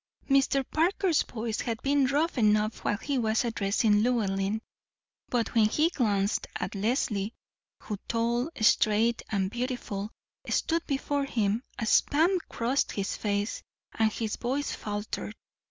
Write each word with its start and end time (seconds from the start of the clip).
Mr. 0.27 0.65
Parker's 0.71 1.21
voice 1.21 1.59
had 1.61 1.79
been 1.83 2.07
rough 2.07 2.35
enough 2.35 2.83
while 2.83 2.97
he 2.97 3.19
was 3.19 3.45
addressing 3.45 4.01
Llewellyn; 4.01 4.59
but 5.29 5.53
when 5.53 5.65
he 5.69 5.89
glanced 5.91 6.47
at 6.55 6.73
Leslie, 6.73 7.35
who, 7.83 7.97
tall, 8.07 8.49
straight, 8.59 9.21
and 9.29 9.51
beautiful, 9.51 10.09
stood 10.49 10.83
before 10.87 11.25
him, 11.25 11.61
a 11.77 11.85
spasm 11.85 12.39
crossed 12.49 12.93
his 12.93 13.15
face 13.15 13.61
and 13.93 14.11
his 14.11 14.37
voice 14.37 14.71
faltered. 14.71 15.35